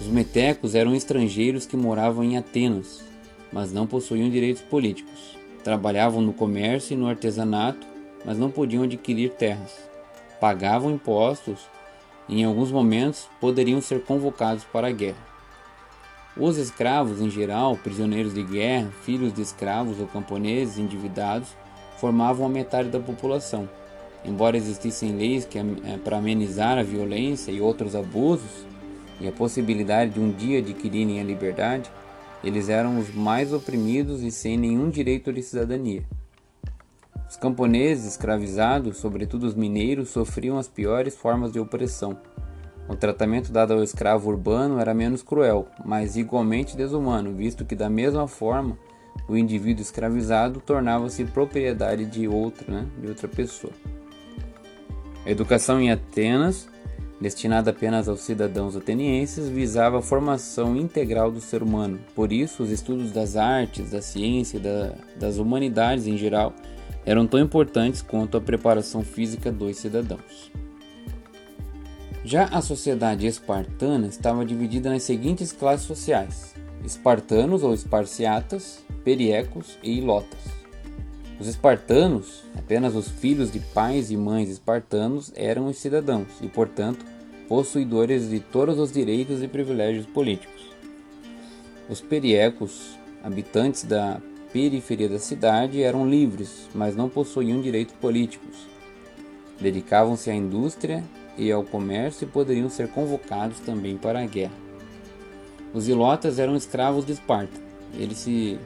Os 0.00 0.08
metecos 0.08 0.74
eram 0.74 0.96
estrangeiros 0.96 1.64
que 1.64 1.76
moravam 1.76 2.24
em 2.24 2.36
Atenas, 2.36 3.04
mas 3.52 3.72
não 3.72 3.86
possuíam 3.86 4.28
direitos 4.28 4.62
políticos. 4.62 5.38
Trabalhavam 5.62 6.20
no 6.20 6.32
comércio 6.32 6.94
e 6.94 6.96
no 6.96 7.06
artesanato, 7.06 7.86
mas 8.24 8.36
não 8.36 8.50
podiam 8.50 8.82
adquirir 8.82 9.30
terras. 9.30 9.72
Pagavam 10.40 10.90
impostos 10.90 11.60
e, 12.28 12.40
em 12.40 12.44
alguns 12.44 12.72
momentos, 12.72 13.28
poderiam 13.40 13.80
ser 13.80 14.02
convocados 14.02 14.64
para 14.64 14.88
a 14.88 14.92
guerra. 14.92 15.24
Os 16.36 16.56
escravos, 16.56 17.20
em 17.20 17.30
geral, 17.30 17.76
prisioneiros 17.76 18.34
de 18.34 18.42
guerra, 18.42 18.90
filhos 19.04 19.32
de 19.32 19.40
escravos 19.40 20.00
ou 20.00 20.08
camponeses 20.08 20.78
endividados, 20.78 21.50
formavam 21.98 22.44
a 22.44 22.48
metade 22.48 22.88
da 22.88 22.98
população. 22.98 23.68
Embora 24.26 24.56
existissem 24.56 25.16
leis 25.16 25.44
que, 25.44 25.58
eh, 25.58 25.64
para 26.04 26.18
amenizar 26.18 26.78
a 26.78 26.82
violência 26.82 27.52
e 27.52 27.60
outros 27.60 27.94
abusos, 27.94 28.66
e 29.20 29.26
a 29.28 29.32
possibilidade 29.32 30.12
de 30.12 30.20
um 30.20 30.30
dia 30.30 30.58
adquirirem 30.58 31.20
a 31.20 31.24
liberdade, 31.24 31.90
eles 32.44 32.68
eram 32.68 32.98
os 32.98 33.14
mais 33.14 33.52
oprimidos 33.52 34.22
e 34.22 34.30
sem 34.30 34.56
nenhum 34.56 34.90
direito 34.90 35.32
de 35.32 35.42
cidadania. 35.42 36.02
Os 37.28 37.36
camponeses 37.36 38.06
escravizados, 38.06 38.98
sobretudo 38.98 39.44
os 39.44 39.54
mineiros, 39.54 40.10
sofriam 40.10 40.58
as 40.58 40.68
piores 40.68 41.16
formas 41.16 41.52
de 41.52 41.58
opressão. 41.58 42.18
O 42.88 42.94
tratamento 42.94 43.50
dado 43.50 43.74
ao 43.74 43.82
escravo 43.82 44.28
urbano 44.28 44.78
era 44.78 44.94
menos 44.94 45.22
cruel, 45.22 45.66
mas 45.84 46.16
igualmente 46.16 46.76
desumano, 46.76 47.32
visto 47.32 47.64
que, 47.64 47.74
da 47.74 47.90
mesma 47.90 48.28
forma, 48.28 48.78
o 49.28 49.36
indivíduo 49.36 49.82
escravizado 49.82 50.60
tornava-se 50.60 51.24
propriedade 51.24 52.06
de 52.06 52.28
outra, 52.28 52.72
né, 52.72 52.86
de 53.00 53.08
outra 53.08 53.26
pessoa. 53.26 53.72
A 55.26 55.30
educação 55.30 55.78
em 55.78 55.90
Atenas 55.90 56.66
destinada 57.20 57.70
apenas 57.70 58.08
aos 58.08 58.20
cidadãos 58.20 58.76
atenienses, 58.76 59.48
visava 59.48 59.98
a 59.98 60.02
formação 60.02 60.76
integral 60.76 61.30
do 61.30 61.40
ser 61.40 61.62
humano. 61.62 61.98
Por 62.14 62.32
isso, 62.32 62.62
os 62.62 62.70
estudos 62.70 63.10
das 63.10 63.36
artes, 63.36 63.90
da 63.90 64.02
ciência 64.02 64.58
e 64.58 64.60
da, 64.60 64.94
das 65.16 65.38
humanidades 65.38 66.06
em 66.06 66.16
geral 66.16 66.52
eram 67.04 67.26
tão 67.26 67.40
importantes 67.40 68.02
quanto 68.02 68.36
a 68.36 68.40
preparação 68.40 69.02
física 69.02 69.50
dos 69.50 69.76
cidadãos. 69.76 70.50
Já 72.24 72.46
a 72.46 72.60
sociedade 72.60 73.26
espartana 73.26 74.08
estava 74.08 74.44
dividida 74.44 74.90
nas 74.90 75.04
seguintes 75.04 75.52
classes 75.52 75.86
sociais: 75.86 76.54
espartanos 76.84 77.62
ou 77.62 77.72
esparciatas, 77.72 78.84
periecos 79.04 79.78
e 79.82 79.98
ilotas. 79.98 80.55
Os 81.38 81.48
espartanos, 81.48 82.44
apenas 82.56 82.94
os 82.94 83.08
filhos 83.08 83.52
de 83.52 83.60
pais 83.60 84.10
e 84.10 84.16
mães 84.16 84.48
espartanos, 84.48 85.30
eram 85.36 85.66
os 85.66 85.76
cidadãos 85.76 86.28
e, 86.40 86.48
portanto, 86.48 87.04
possuidores 87.46 88.30
de 88.30 88.40
todos 88.40 88.78
os 88.78 88.90
direitos 88.90 89.42
e 89.42 89.48
privilégios 89.48 90.06
políticos. 90.06 90.66
Os 91.90 92.00
periecos, 92.00 92.98
habitantes 93.22 93.84
da 93.84 94.20
periferia 94.50 95.08
da 95.08 95.18
cidade, 95.18 95.82
eram 95.82 96.08
livres, 96.08 96.68
mas 96.74 96.96
não 96.96 97.08
possuíam 97.08 97.60
direitos 97.60 97.94
políticos. 98.00 98.66
Dedicavam-se 99.60 100.30
à 100.30 100.34
indústria 100.34 101.04
e 101.36 101.52
ao 101.52 101.62
comércio 101.62 102.24
e 102.24 102.30
poderiam 102.30 102.70
ser 102.70 102.88
convocados 102.88 103.60
também 103.60 103.98
para 103.98 104.22
a 104.22 104.26
guerra. 104.26 104.54
Os 105.74 105.86
ilotas 105.86 106.38
eram 106.38 106.56
escravos 106.56 107.04
de 107.04 107.12
Esparta. 107.12 107.60
Eles 107.94 108.18
se 108.18 108.58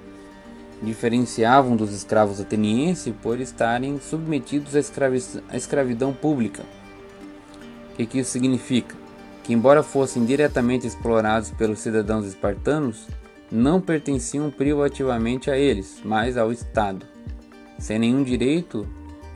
diferenciavam 0.82 1.76
dos 1.76 1.92
escravos 1.92 2.40
atenienses 2.40 3.14
por 3.22 3.40
estarem 3.40 4.00
submetidos 4.00 4.75
à, 4.75 4.80
escravi 4.80 5.22
à 5.49 5.56
escravidão 5.56 6.12
pública. 6.12 6.62
O 7.92 7.96
que, 7.96 8.06
que 8.06 8.18
isso 8.20 8.30
significa? 8.30 8.96
Que, 9.42 9.52
embora 9.52 9.82
fossem 9.82 10.25
diretamente 10.25 10.87
explorados 10.87 11.50
pelos 11.50 11.80
cidadãos 11.80 12.26
espartanos, 12.26 13.06
não 13.50 13.80
pertenciam 13.80 14.50
privativamente 14.50 15.50
a 15.50 15.58
eles, 15.58 16.00
mas 16.04 16.37
ao 16.37 16.52
Estado. 16.52 17.04
Sem 17.78 17.99
nenhum 17.99 18.22
direito, 18.22 18.87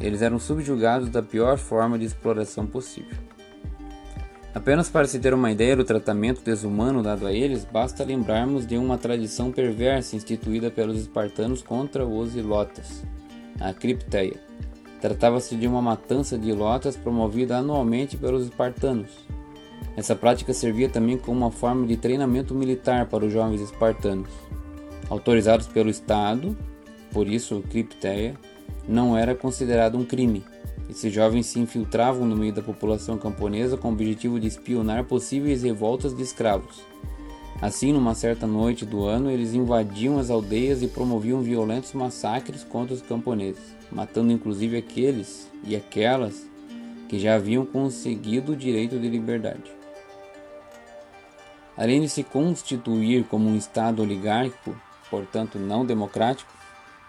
eles 0.00 0.22
eram 0.22 0.38
subjugados 0.38 1.08
da 1.08 1.22
pior 1.22 1.58
forma 1.58 1.98
de 1.98 2.04
exploração 2.04 2.66
possível. 2.66 3.24
Apenas 4.54 4.88
para 4.88 5.08
se 5.08 5.18
ter 5.18 5.34
uma 5.34 5.50
ideia 5.50 5.75
do 5.75 5.82
tratamento 5.82 6.40
desumano 6.40 7.02
dado 7.02 7.26
a 7.26 7.32
eles, 7.32 7.64
basta 7.64 8.04
lembrarmos 8.04 8.64
de 8.64 8.78
uma 8.78 8.96
tradição 8.96 9.50
perversa 9.50 10.14
instituída 10.14 10.70
pelos 10.70 11.00
espartanos 11.00 11.61
contra 11.61 12.06
os 12.06 12.37
ilotas, 12.37 13.02
a 13.58 13.75
cripteia. 13.75 14.40
Tratava-se 15.00 15.56
de 15.56 15.66
uma 15.66 15.82
matança 15.82 16.38
de 16.38 16.50
ilotas 16.50 16.96
promovida 16.96 17.56
anualmente 17.56 18.16
pelos 18.16 18.44
espartanos. 18.44 19.11
Essa 19.96 20.14
prática 20.14 20.54
servia 20.54 20.88
também 20.88 21.18
como 21.18 21.38
uma 21.38 21.50
forma 21.50 21.84
de 21.84 21.96
treinamento 21.96 22.54
militar 22.54 23.06
para 23.06 23.26
os 23.26 23.32
jovens 23.32 23.61
espartanos. 23.61 24.30
Autorizados 25.11 25.66
pelo 25.66 25.90
Estado, 25.90 26.56
por 27.12 27.26
isso 27.26 27.62
cripteia, 27.68 28.34
não 28.87 29.18
era 29.18 29.34
considerado 29.34 29.99
um 29.99 30.04
crime 30.04 30.44
esses 30.88 31.12
jovens 31.12 31.47
se 31.47 31.59
infiltravam 31.59 32.26
no 32.26 32.37
meio 32.37 32.53
da 32.53 32.62
população 32.62 33.17
camponesa 33.17 33.76
com 33.76 33.88
o 33.88 33.93
objetivo 33.93 34.38
de 34.38 34.47
espionar 34.47 35.05
possíveis 35.05 35.62
revoltas 35.62 36.14
de 36.14 36.23
escravos. 36.23 36.83
Assim, 37.62 37.93
numa 37.93 38.14
certa 38.14 38.47
noite 38.47 38.85
do 38.85 39.05
ano, 39.05 39.31
eles 39.31 39.55
invadiam 39.55 40.19
as 40.19 40.29
aldeias 40.29 40.83
e 40.83 40.88
promoviam 40.88 41.41
violentos 41.41 41.93
massacres 41.93 42.62
contra 42.62 42.95
os 42.95 43.00
camponeses, 43.00 43.75
matando 43.91 44.33
inclusive 44.33 44.76
aqueles 44.76 45.50
e 45.64 45.75
aquelas 45.75 46.47
que 47.09 47.19
já 47.19 47.37
haviam 47.37 47.64
conseguido 47.64 48.53
o 48.53 48.57
direito 48.57 48.99
de 48.99 49.09
liberdade. 49.09 49.73
Além 51.76 52.00
de 52.00 52.09
se 52.09 52.23
constituir 52.23 53.25
como 53.25 53.49
um 53.49 53.57
Estado 53.57 54.03
oligárquico, 54.03 54.76
portanto 55.11 55.59
não 55.59 55.85
democrático, 55.87 56.53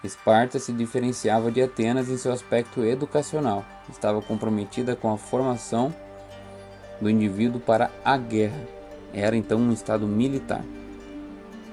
Esparta 0.06 0.58
se 0.58 0.72
diferenciava 0.72 1.50
de 1.50 1.60
Atenas 1.60 2.08
em 2.08 2.16
seu 2.16 2.32
aspecto 2.32 2.84
educacional. 2.84 3.64
Estava 3.90 4.22
comprometida 4.22 4.96
com 4.96 5.12
a 5.12 5.18
formação 5.18 5.94
do 7.00 7.10
indivíduo 7.10 7.60
para 7.60 7.90
a 8.04 8.16
guerra. 8.16 8.60
Era 9.12 9.36
então 9.36 9.58
um 9.58 9.72
estado 9.72 10.06
militar. 10.06 10.64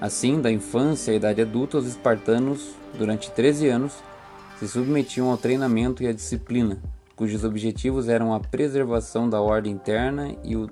Assim, 0.00 0.40
da 0.40 0.50
infância 0.50 1.12
à 1.12 1.16
idade 1.16 1.40
adulta, 1.40 1.78
os 1.78 1.86
espartanos, 1.86 2.74
durante 2.98 3.30
13 3.30 3.68
anos, 3.68 3.94
se 4.58 4.68
submetiam 4.68 5.30
ao 5.30 5.38
treinamento 5.38 6.02
e 6.02 6.06
à 6.06 6.12
disciplina, 6.12 6.78
cujos 7.16 7.44
objetivos 7.44 8.08
eram 8.08 8.34
a 8.34 8.40
preservação 8.40 9.28
da 9.28 9.40
ordem 9.40 9.72
interna 9.72 10.36
e 10.44 10.56
o 10.56 10.68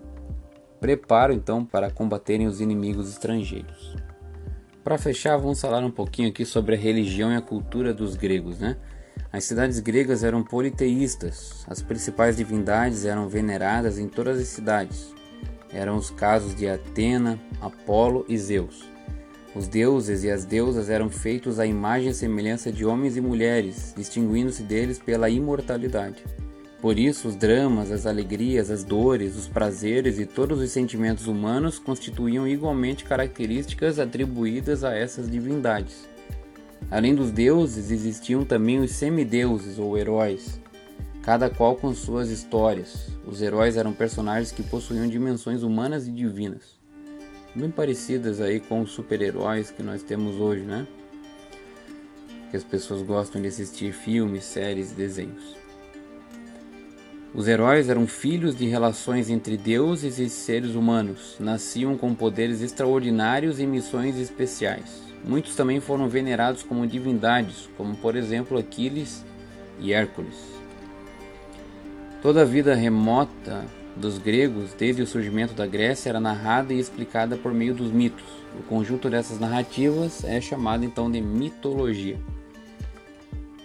preparo 0.80 1.32
então 1.32 1.64
para 1.64 1.90
combaterem 1.90 2.46
os 2.46 2.60
inimigos 2.60 3.08
estrangeiros. 3.08 4.11
Para 4.82 4.98
fechar, 4.98 5.36
vamos 5.36 5.60
falar 5.60 5.84
um 5.84 5.92
pouquinho 5.92 6.28
aqui 6.28 6.44
sobre 6.44 6.74
a 6.74 6.78
religião 6.78 7.32
e 7.32 7.36
a 7.36 7.40
cultura 7.40 7.94
dos 7.94 8.16
gregos, 8.16 8.58
né? 8.58 8.76
As 9.32 9.44
cidades 9.44 9.78
gregas 9.78 10.24
eram 10.24 10.42
politeístas. 10.42 11.64
As 11.68 11.80
principais 11.80 12.36
divindades 12.36 13.04
eram 13.04 13.28
veneradas 13.28 13.96
em 13.96 14.08
todas 14.08 14.40
as 14.40 14.48
cidades. 14.48 15.14
Eram 15.72 15.96
os 15.96 16.10
casos 16.10 16.52
de 16.52 16.68
Atena, 16.68 17.38
Apolo 17.60 18.26
e 18.28 18.36
Zeus. 18.36 18.82
Os 19.54 19.68
deuses 19.68 20.24
e 20.24 20.30
as 20.30 20.44
deusas 20.44 20.90
eram 20.90 21.08
feitos 21.08 21.60
à 21.60 21.66
imagem 21.66 22.10
e 22.10 22.14
semelhança 22.14 22.72
de 22.72 22.84
homens 22.84 23.16
e 23.16 23.20
mulheres, 23.20 23.94
distinguindo-se 23.96 24.64
deles 24.64 24.98
pela 24.98 25.30
imortalidade. 25.30 26.24
Por 26.82 26.98
isso, 26.98 27.28
os 27.28 27.36
dramas, 27.36 27.92
as 27.92 28.06
alegrias, 28.06 28.68
as 28.68 28.82
dores, 28.82 29.36
os 29.36 29.46
prazeres 29.46 30.18
e 30.18 30.26
todos 30.26 30.60
os 30.60 30.72
sentimentos 30.72 31.28
humanos 31.28 31.78
constituíam 31.78 32.46
igualmente 32.46 33.04
características 33.04 34.00
atribuídas 34.00 34.82
a 34.82 34.92
essas 34.92 35.30
divindades. 35.30 36.08
Além 36.90 37.14
dos 37.14 37.30
deuses, 37.30 37.92
existiam 37.92 38.44
também 38.44 38.80
os 38.80 38.90
semideuses 38.90 39.78
ou 39.78 39.96
heróis, 39.96 40.58
cada 41.22 41.48
qual 41.48 41.76
com 41.76 41.94
suas 41.94 42.30
histórias. 42.30 43.06
Os 43.24 43.40
heróis 43.40 43.76
eram 43.76 43.92
personagens 43.92 44.50
que 44.50 44.64
possuíam 44.64 45.06
dimensões 45.06 45.62
humanas 45.62 46.08
e 46.08 46.10
divinas, 46.10 46.80
bem 47.54 47.70
parecidas 47.70 48.40
aí 48.40 48.58
com 48.58 48.80
os 48.80 48.90
super-heróis 48.90 49.70
que 49.70 49.84
nós 49.84 50.02
temos 50.02 50.34
hoje, 50.34 50.62
né? 50.64 50.84
Que 52.50 52.56
as 52.56 52.64
pessoas 52.64 53.02
gostam 53.02 53.40
de 53.40 53.46
assistir 53.46 53.92
filmes, 53.92 54.42
séries, 54.42 54.90
desenhos. 54.90 55.61
Os 57.34 57.48
heróis 57.48 57.88
eram 57.88 58.06
filhos 58.06 58.54
de 58.54 58.66
relações 58.66 59.30
entre 59.30 59.56
deuses 59.56 60.18
e 60.18 60.28
seres 60.28 60.74
humanos, 60.74 61.36
nasciam 61.40 61.96
com 61.96 62.14
poderes 62.14 62.60
extraordinários 62.60 63.58
e 63.58 63.66
missões 63.66 64.18
especiais. 64.18 65.00
Muitos 65.24 65.56
também 65.56 65.80
foram 65.80 66.10
venerados 66.10 66.62
como 66.62 66.86
divindades, 66.86 67.70
como 67.74 67.96
por 67.96 68.16
exemplo 68.16 68.58
Aquiles 68.58 69.24
e 69.80 69.94
Hércules. 69.94 70.36
Toda 72.20 72.42
a 72.42 72.44
vida 72.44 72.74
remota 72.74 73.64
dos 73.96 74.18
gregos, 74.18 74.74
desde 74.74 75.00
o 75.00 75.06
surgimento 75.06 75.54
da 75.54 75.66
Grécia, 75.66 76.10
era 76.10 76.20
narrada 76.20 76.74
e 76.74 76.78
explicada 76.78 77.36
por 77.36 77.54
meio 77.54 77.74
dos 77.74 77.90
mitos. 77.90 78.24
O 78.60 78.62
conjunto 78.64 79.08
dessas 79.08 79.40
narrativas 79.40 80.22
é 80.22 80.38
chamado 80.38 80.84
então 80.84 81.10
de 81.10 81.22
mitologia. 81.22 82.18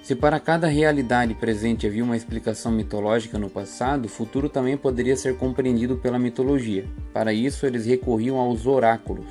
Se 0.08 0.16
para 0.16 0.40
cada 0.40 0.68
realidade 0.68 1.34
presente 1.34 1.86
havia 1.86 2.02
uma 2.02 2.16
explicação 2.16 2.72
mitológica 2.72 3.38
no 3.38 3.50
passado, 3.50 4.06
o 4.06 4.08
futuro 4.08 4.48
também 4.48 4.78
poderia 4.78 5.18
ser 5.18 5.36
compreendido 5.36 5.98
pela 5.98 6.18
mitologia. 6.18 6.86
Para 7.12 7.34
isso, 7.34 7.66
eles 7.66 7.86
recorriam 7.86 8.38
aos 8.38 8.66
oráculos. 8.66 9.26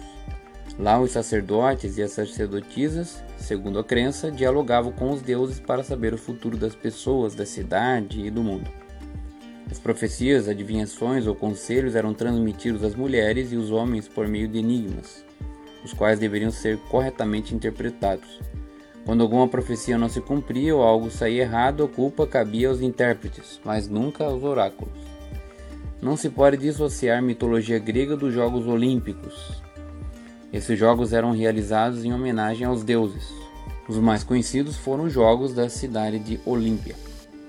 Lá, 0.78 1.00
os 1.00 1.12
sacerdotes 1.12 1.96
e 1.96 2.02
as 2.02 2.10
sacerdotisas, 2.10 3.24
segundo 3.38 3.78
a 3.78 3.84
crença, 3.84 4.30
dialogavam 4.30 4.92
com 4.92 5.12
os 5.12 5.22
deuses 5.22 5.58
para 5.58 5.82
saber 5.82 6.12
o 6.12 6.18
futuro 6.18 6.58
das 6.58 6.74
pessoas, 6.74 7.34
da 7.34 7.46
cidade 7.46 8.20
e 8.20 8.30
do 8.30 8.42
mundo. 8.42 8.70
As 9.70 9.78
profecias, 9.78 10.46
adivinhações 10.46 11.26
ou 11.26 11.34
conselhos 11.34 11.94
eram 11.94 12.12
transmitidos 12.12 12.84
às 12.84 12.94
mulheres 12.94 13.50
e 13.50 13.56
os 13.56 13.70
homens 13.70 14.08
por 14.08 14.28
meio 14.28 14.46
de 14.46 14.58
enigmas, 14.58 15.24
os 15.82 15.94
quais 15.94 16.18
deveriam 16.18 16.50
ser 16.50 16.76
corretamente 16.90 17.54
interpretados. 17.54 18.55
Quando 19.06 19.22
alguma 19.22 19.46
profecia 19.46 19.96
não 19.96 20.08
se 20.08 20.20
cumpria 20.20 20.74
ou 20.74 20.82
algo 20.82 21.12
saía 21.12 21.42
errado, 21.42 21.84
a 21.84 21.88
culpa 21.88 22.26
cabia 22.26 22.68
aos 22.68 22.80
intérpretes, 22.80 23.60
mas 23.64 23.86
nunca 23.88 24.24
aos 24.24 24.42
oráculos. 24.42 24.98
Não 26.02 26.16
se 26.16 26.28
pode 26.28 26.56
dissociar 26.56 27.22
mitologia 27.22 27.78
grega 27.78 28.16
dos 28.16 28.34
Jogos 28.34 28.66
Olímpicos. 28.66 29.62
Esses 30.52 30.76
jogos 30.76 31.12
eram 31.12 31.30
realizados 31.30 32.04
em 32.04 32.12
homenagem 32.12 32.66
aos 32.66 32.82
deuses. 32.82 33.32
Os 33.88 33.96
mais 33.96 34.24
conhecidos 34.24 34.76
foram 34.76 35.04
os 35.04 35.12
Jogos 35.12 35.54
da 35.54 35.68
cidade 35.68 36.18
de 36.18 36.40
Olímpia. 36.44 36.96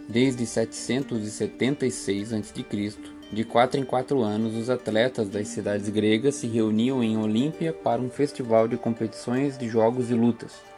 Desde 0.07 0.45
776 0.45 2.33
a.C., 2.33 2.93
de 3.33 3.43
4 3.43 3.79
em 3.79 3.83
4 3.83 4.21
anos, 4.21 4.55
os 4.55 4.69
atletas 4.69 5.27
das 5.27 5.47
cidades 5.47 5.89
gregas 5.89 6.35
se 6.35 6.45
reuniam 6.45 7.03
em 7.03 7.17
Olímpia 7.17 7.73
para 7.73 7.99
um 7.99 8.11
festival 8.11 8.67
de 8.67 8.77
competições 8.77 9.57
de 9.57 9.67
jogos 9.67 10.11
e 10.11 10.13
lutas. 10.13 10.76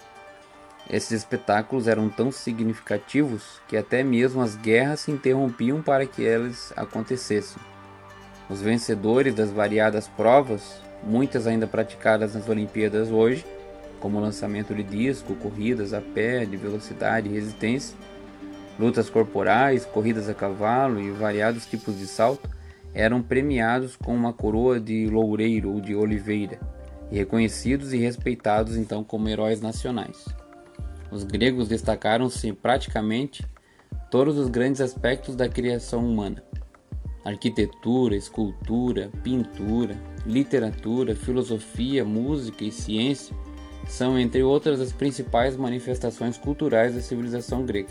Esses 0.89 1.11
espetáculos 1.11 1.87
eram 1.87 2.09
tão 2.09 2.31
significativos 2.31 3.61
que 3.67 3.77
até 3.77 4.03
mesmo 4.03 4.41
as 4.41 4.55
guerras 4.55 5.01
se 5.01 5.11
interrompiam 5.11 5.83
para 5.83 6.05
que 6.05 6.23
eles 6.23 6.73
acontecessem. 6.75 7.61
Os 8.49 8.59
vencedores 8.59 9.35
das 9.35 9.51
variadas 9.51 10.07
provas, 10.07 10.81
muitas 11.03 11.45
ainda 11.45 11.67
praticadas 11.67 12.33
nas 12.33 12.49
Olimpíadas 12.49 13.11
hoje, 13.11 13.45
como 13.99 14.19
lançamento 14.19 14.73
de 14.73 14.81
disco, 14.81 15.35
corridas 15.35 15.93
a 15.93 16.01
pé 16.01 16.43
de 16.43 16.57
velocidade 16.57 17.29
e 17.29 17.33
resistência, 17.33 17.95
lutas 18.79 19.11
corporais, 19.11 19.85
corridas 19.85 20.27
a 20.27 20.33
cavalo 20.33 20.99
e 20.99 21.11
variados 21.11 21.67
tipos 21.67 21.99
de 21.99 22.07
salto, 22.07 22.49
eram 22.93 23.21
premiados 23.21 23.95
com 23.95 24.15
uma 24.15 24.33
coroa 24.33 24.79
de 24.79 25.05
loureiro 25.05 25.71
ou 25.71 25.79
de 25.79 25.93
oliveira, 25.93 26.59
e 27.11 27.17
reconhecidos 27.17 27.93
e 27.93 27.97
respeitados 27.97 28.75
então 28.75 29.03
como 29.03 29.29
heróis 29.29 29.61
nacionais. 29.61 30.25
Os 31.11 31.23
gregos 31.23 31.67
destacaram-se 31.67 32.53
praticamente 32.53 33.45
todos 34.11 34.37
os 34.37 34.47
grandes 34.47 34.81
aspectos 34.81 35.35
da 35.35 35.49
criação 35.49 36.05
humana. 36.05 36.43
arquitetura, 37.25 38.15
escultura, 38.15 39.09
pintura, 39.23 39.95
literatura, 40.25 41.15
filosofia, 41.15 42.03
música 42.05 42.63
e 42.63 42.71
ciência 42.71 43.35
são, 43.87 44.17
entre 44.17 44.41
outras, 44.41 44.79
as 44.79 44.91
principais 44.91 45.57
manifestações 45.57 46.37
culturais 46.37 46.95
da 46.95 47.01
civilização 47.01 47.65
grega. 47.65 47.89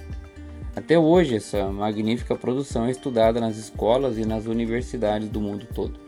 Até 0.74 0.98
hoje, 0.98 1.36
essa 1.36 1.70
magnífica 1.70 2.36
produção 2.36 2.86
é 2.86 2.90
estudada 2.90 3.40
nas 3.40 3.56
escolas 3.56 4.16
e 4.16 4.24
nas 4.24 4.46
universidades 4.46 5.28
do 5.28 5.40
mundo 5.40 5.66
todo. 5.74 6.07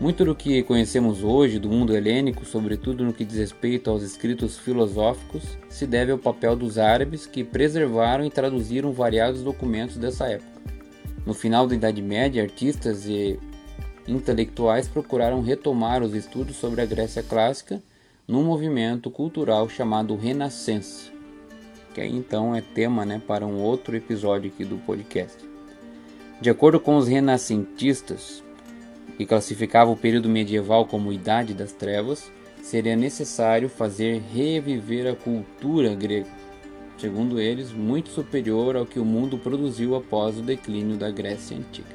Muito 0.00 0.24
do 0.24 0.34
que 0.34 0.62
conhecemos 0.62 1.22
hoje 1.22 1.58
do 1.58 1.68
mundo 1.68 1.94
helênico, 1.94 2.46
sobretudo 2.46 3.04
no 3.04 3.12
que 3.12 3.22
diz 3.22 3.36
respeito 3.36 3.90
aos 3.90 4.02
escritos 4.02 4.58
filosóficos, 4.58 5.58
se 5.68 5.86
deve 5.86 6.10
ao 6.10 6.16
papel 6.16 6.56
dos 6.56 6.78
árabes 6.78 7.26
que 7.26 7.44
preservaram 7.44 8.24
e 8.24 8.30
traduziram 8.30 8.92
variados 8.92 9.42
documentos 9.42 9.98
dessa 9.98 10.26
época. 10.26 10.58
No 11.26 11.34
final 11.34 11.66
da 11.66 11.74
Idade 11.74 12.00
Média, 12.00 12.42
artistas 12.42 13.04
e 13.04 13.38
intelectuais 14.08 14.88
procuraram 14.88 15.42
retomar 15.42 16.02
os 16.02 16.14
estudos 16.14 16.56
sobre 16.56 16.80
a 16.80 16.86
Grécia 16.86 17.22
clássica 17.22 17.82
num 18.26 18.42
movimento 18.42 19.10
cultural 19.10 19.68
chamado 19.68 20.16
Renascença, 20.16 21.10
que 21.92 22.00
aí 22.00 22.16
então 22.16 22.54
é 22.54 22.62
tema 22.62 23.04
né, 23.04 23.20
para 23.26 23.46
um 23.46 23.60
outro 23.60 23.94
episódio 23.94 24.50
aqui 24.50 24.64
do 24.64 24.78
podcast. 24.78 25.36
De 26.40 26.48
acordo 26.48 26.80
com 26.80 26.96
os 26.96 27.06
renascentistas, 27.06 28.42
que 29.20 29.26
classificavam 29.26 29.92
o 29.92 29.96
período 29.98 30.30
medieval 30.30 30.86
como 30.86 31.12
Idade 31.12 31.52
das 31.52 31.72
Trevas, 31.72 32.32
seria 32.62 32.96
necessário 32.96 33.68
fazer 33.68 34.22
reviver 34.32 35.06
a 35.06 35.14
cultura 35.14 35.94
grega, 35.94 36.26
segundo 36.96 37.38
eles, 37.38 37.70
muito 37.70 38.08
superior 38.08 38.76
ao 38.76 38.86
que 38.86 38.98
o 38.98 39.04
mundo 39.04 39.36
produziu 39.36 39.94
após 39.94 40.38
o 40.38 40.42
declínio 40.42 40.96
da 40.96 41.10
Grécia 41.10 41.54
Antiga. 41.54 41.94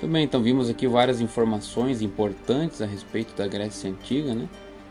Muito 0.00 0.12
bem, 0.12 0.24
então 0.24 0.42
vimos 0.42 0.68
aqui 0.68 0.88
várias 0.88 1.20
informações 1.20 2.02
importantes 2.02 2.82
a 2.82 2.86
respeito 2.86 3.32
da 3.36 3.46
Grécia 3.46 3.88
Antiga, 3.88 4.34
né? 4.34 4.48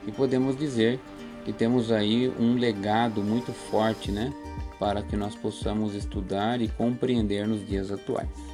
E 0.08 0.12
podemos 0.14 0.58
dizer 0.58 1.02
que 1.44 1.52
temos 1.52 1.92
aí 1.92 2.32
um 2.40 2.56
legado 2.56 3.22
muito 3.22 3.52
forte, 3.52 4.10
né? 4.10 4.34
Para 4.80 5.02
que 5.02 5.18
nós 5.18 5.36
possamos 5.36 5.94
estudar 5.96 6.62
e 6.62 6.70
compreender 6.70 7.46
nos 7.46 7.68
dias 7.68 7.92
atuais. 7.92 8.51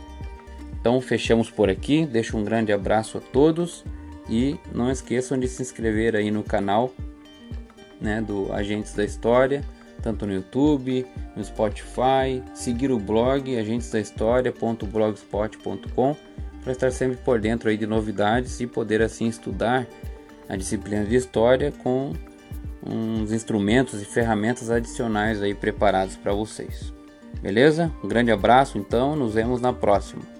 Então 0.79 1.01
fechamos 1.01 1.49
por 1.49 1.69
aqui, 1.69 2.05
deixo 2.05 2.37
um 2.37 2.43
grande 2.43 2.71
abraço 2.71 3.17
a 3.17 3.21
todos 3.21 3.83
e 4.29 4.57
não 4.73 4.91
esqueçam 4.91 5.39
de 5.39 5.47
se 5.47 5.61
inscrever 5.61 6.15
aí 6.15 6.31
no 6.31 6.43
canal 6.43 6.93
né, 7.99 8.21
do 8.21 8.51
Agentes 8.53 8.93
da 8.93 9.03
História 9.03 9.63
tanto 10.01 10.25
no 10.25 10.33
YouTube, 10.33 11.05
no 11.35 11.43
Spotify, 11.43 12.41
seguir 12.53 12.89
o 12.91 12.99
blog 12.99 13.57
agentesdahistoria.blogspot.com 13.57 16.15
para 16.63 16.71
estar 16.71 16.91
sempre 16.91 17.17
por 17.17 17.39
dentro 17.39 17.69
aí 17.69 17.77
de 17.77 17.87
novidades 17.87 18.59
e 18.59 18.67
poder 18.67 19.01
assim 19.01 19.27
estudar 19.27 19.87
a 20.47 20.55
disciplina 20.55 21.03
de 21.05 21.15
história 21.15 21.73
com 21.83 22.13
uns 22.85 23.31
instrumentos 23.31 23.99
e 24.01 24.05
ferramentas 24.05 24.69
adicionais 24.69 25.41
aí 25.41 25.53
preparados 25.53 26.15
para 26.15 26.33
vocês. 26.33 26.93
Beleza? 27.41 27.91
Um 28.03 28.07
grande 28.07 28.31
abraço 28.31 28.77
então, 28.77 29.15
nos 29.15 29.33
vemos 29.33 29.59
na 29.61 29.73
próxima. 29.73 30.36